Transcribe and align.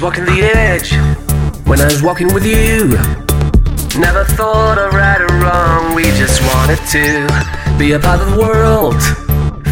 walking 0.00 0.24
the 0.24 0.40
edge 0.42 0.92
when 1.66 1.80
I 1.80 1.84
was 1.84 2.02
walking 2.02 2.32
with 2.32 2.46
you. 2.46 2.88
Never 4.00 4.24
thought 4.24 4.78
of 4.78 4.94
right 4.94 5.20
or 5.20 5.26
wrong, 5.42 5.94
we 5.94 6.04
just 6.04 6.40
wanted 6.54 6.78
to 6.92 7.76
be 7.78 7.92
a 7.92 7.98
part 7.98 8.20
of 8.20 8.30
the 8.30 8.38
world. 8.40 9.02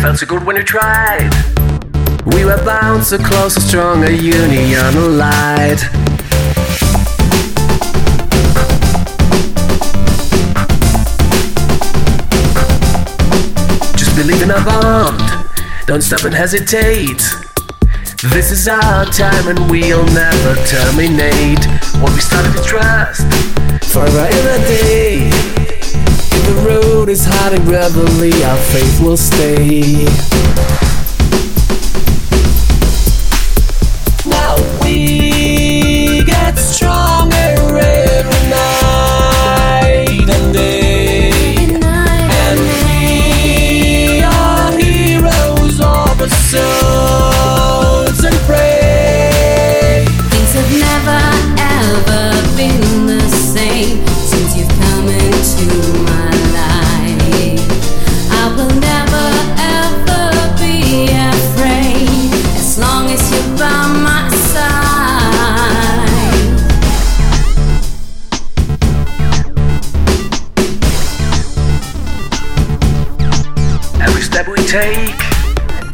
Felt 0.02 0.18
so 0.18 0.26
good 0.26 0.44
when 0.44 0.56
you 0.56 0.62
tried. 0.62 1.30
We 2.34 2.44
were 2.44 2.62
bound 2.64 3.04
so 3.04 3.18
close, 3.18 3.56
a 3.72 4.12
union 4.12 4.96
allied. 4.96 5.78
Just 13.96 14.16
believe 14.16 14.42
in 14.42 14.50
our 14.50 14.64
bond, 14.64 15.48
don't 15.86 16.02
stop 16.02 16.24
and 16.24 16.34
hesitate. 16.34 17.49
This 18.22 18.50
is 18.52 18.68
our 18.68 19.06
time 19.06 19.48
and 19.48 19.70
we'll 19.70 20.04
never 20.04 20.54
terminate 20.66 21.64
what 22.02 22.12
we 22.12 22.20
started 22.20 22.52
to 22.54 22.62
trust 22.62 23.22
forever 23.90 24.26
in 24.26 24.46
a 24.46 24.66
day. 24.66 25.30
If 25.32 26.46
the 26.46 26.62
road 26.68 27.08
is 27.08 27.24
hard 27.24 27.54
and 27.54 27.64
gravelly, 27.64 28.44
our 28.44 28.58
faith 28.58 29.00
will 29.00 29.16
stay. 29.16 30.04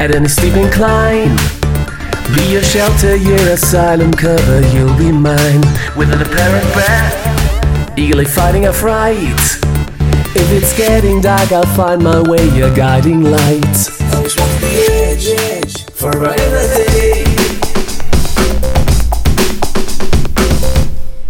At 0.07 0.15
any 0.15 0.29
steep 0.29 0.55
incline, 0.55 1.35
be 2.37 2.53
your 2.53 2.63
shelter, 2.63 3.17
your 3.17 3.41
asylum 3.49 4.13
cover, 4.13 4.61
you'll 4.69 4.97
be 4.97 5.11
mine. 5.11 5.63
With 5.97 6.13
an 6.13 6.23
apparent 6.23 6.73
breath, 6.73 7.46
eagerly 7.97 8.27
fighting 8.27 8.67
a 8.67 8.73
fright. 8.73 9.25
If 10.37 10.53
it's 10.53 10.77
getting 10.77 11.21
dark, 11.23 11.51
I'll 11.51 11.65
find 11.75 12.03
my 12.03 12.21
way, 12.21 12.47
your 12.51 12.75
guiding 12.75 13.23
light. 13.23 13.77
Always 14.15 14.37
walk 14.37 14.53
the 14.61 14.87
edge, 14.91 15.29
edge, 15.29 15.91
forever 15.93 16.29
and 16.29 16.41
a 16.41 16.75
day. 16.77 17.25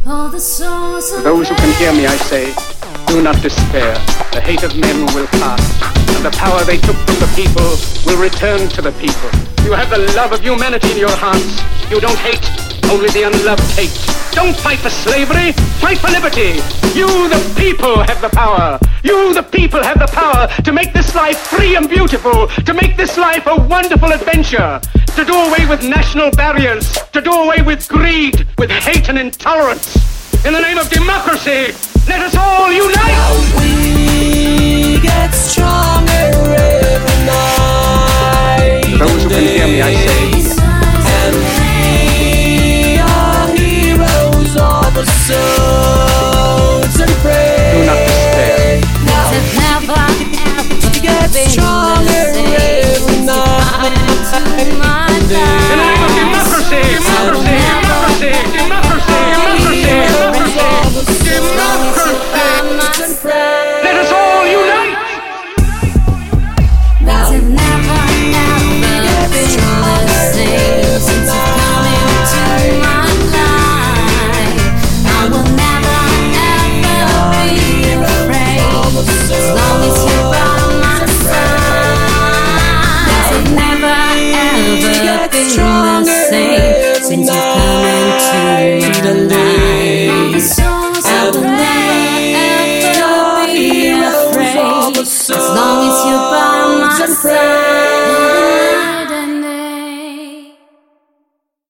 All 0.06 0.28
the 0.28 0.40
souls 0.40 1.12
of 1.12 1.22
Those 1.22 1.48
who 1.48 1.54
can 1.54 1.72
hear 1.78 1.92
me, 1.92 2.06
I 2.06 2.16
say, 2.16 2.52
do 3.06 3.22
not 3.22 3.40
despair. 3.42 3.94
The 4.32 4.40
hate 4.40 4.64
of 4.64 4.76
men 4.76 5.06
will 5.14 5.28
pass, 5.38 5.62
and 6.16 6.24
the 6.24 6.36
power 6.36 6.64
they 6.64 6.78
took 6.78 6.96
from 7.06 7.16
the 7.22 7.32
people 7.36 7.78
will 8.04 8.20
return 8.20 8.68
to 8.70 8.82
the 8.82 8.92
people. 8.92 9.30
You 9.64 9.72
have 9.72 9.90
the 9.90 9.98
love 10.16 10.32
of 10.32 10.40
humanity 10.40 10.90
in 10.92 10.98
your 10.98 11.14
hearts. 11.14 11.62
You 11.90 12.00
don't 12.00 12.18
hate, 12.18 12.42
only 12.90 13.08
the 13.10 13.24
unloved 13.24 13.62
hate. 13.72 13.94
Don't 14.32 14.56
fight 14.56 14.78
for 14.78 14.90
slavery, 14.90 15.52
fight 15.80 15.98
for 15.98 16.10
liberty. 16.10 16.60
You, 16.94 17.08
the 17.28 17.54
people, 17.56 18.02
have 18.02 18.20
the 18.20 18.28
power. 18.28 18.78
You, 19.02 19.32
the 19.34 19.42
people, 19.42 19.82
have 19.82 19.98
the 19.98 20.06
power 20.06 20.46
to 20.62 20.72
make 20.72 20.92
this 20.92 21.14
life 21.14 21.38
free 21.38 21.76
and 21.76 21.88
beautiful, 21.88 22.48
to 22.48 22.74
make 22.74 22.96
this 22.96 23.16
life 23.16 23.46
a 23.46 23.56
wonderful 23.56 24.12
adventure, 24.12 24.80
to 25.14 25.24
do 25.24 25.34
away 25.34 25.66
with 25.66 25.82
national 25.82 26.30
barriers, 26.32 26.92
to 27.12 27.20
do 27.20 27.32
away 27.32 27.62
with 27.62 27.88
greed, 27.88 28.46
with 28.58 28.70
hate 28.70 29.08
and 29.08 29.18
intolerance. 29.18 29.96
In 30.44 30.52
the 30.52 30.60
name 30.60 30.78
of 30.78 30.88
democracy, 30.90 31.72
let 32.06 32.20
us 32.20 32.36
all 32.36 32.70
unite! 32.70 33.56
We 33.58 35.00
get 35.00 35.30
stronger 35.32 36.12
every 36.12 37.26
night. 37.26 38.98
Those 38.98 39.22
who 39.22 39.28
can 39.28 39.42
hear 39.42 39.66
me, 39.66 39.82
I 39.82 39.94
say, 39.94 40.35
as 95.30 95.48
long 95.48 95.88
as 95.88 96.04
you're 96.04 96.18
by 96.30 96.78
my 96.80 97.06
side. 97.06 97.55